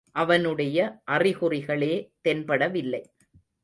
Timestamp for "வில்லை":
2.71-3.03